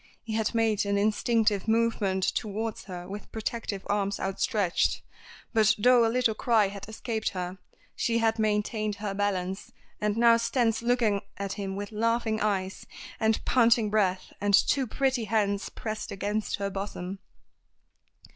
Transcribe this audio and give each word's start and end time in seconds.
He 0.23 0.33
had 0.33 0.55
made 0.55 0.83
an 0.83 0.97
instinctive 0.97 1.67
movement 1.67 2.23
towards 2.23 2.85
her 2.85 3.07
with 3.07 3.31
protective 3.31 3.83
arms 3.87 4.19
outstretched; 4.19 5.03
but 5.53 5.75
though 5.77 6.03
a 6.03 6.09
little 6.09 6.33
cry 6.33 6.69
had 6.69 6.89
escaped 6.89 7.29
her, 7.29 7.59
she 7.95 8.17
had 8.17 8.39
maintained 8.39 8.95
her 8.95 9.13
balance, 9.13 9.71
and 9.99 10.17
now 10.17 10.37
stands 10.37 10.81
looking 10.81 11.21
at 11.37 11.53
him 11.53 11.75
with 11.75 11.91
laughing 11.91 12.39
eyes, 12.41 12.87
and 13.19 13.45
panting 13.45 13.91
breath, 13.91 14.33
and 14.41 14.55
two 14.55 14.87
pretty 14.87 15.25
hands 15.25 15.69
pressed 15.69 16.09
against 16.11 16.55
her 16.55 16.71
bosom. 16.71 17.19